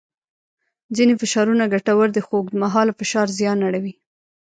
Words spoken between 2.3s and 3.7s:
اوږدمهاله فشار زیان